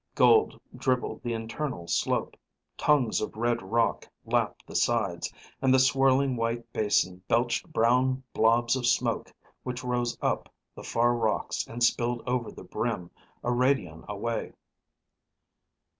Gold 0.15 0.59
dribbled 0.75 1.21
the 1.21 1.33
internal 1.33 1.87
slope. 1.87 2.35
Tongues 2.75 3.21
of 3.21 3.35
red 3.37 3.61
rock 3.61 4.07
lapped 4.25 4.65
the 4.65 4.75
sides, 4.75 5.31
and 5.61 5.71
the 5.71 5.77
swirling 5.77 6.35
white 6.35 6.73
basin 6.73 7.21
belched 7.27 7.71
brown 7.71 8.23
blobs 8.33 8.75
of 8.75 8.87
smoke 8.87 9.31
which 9.61 9.83
rose 9.83 10.17
up 10.19 10.51
the 10.73 10.81
far 10.83 11.13
rocks 11.13 11.67
and 11.67 11.83
spilled 11.83 12.23
over 12.27 12.51
the 12.51 12.63
brim 12.63 13.11
a 13.43 13.49
radion 13.51 14.03
away. 14.07 14.53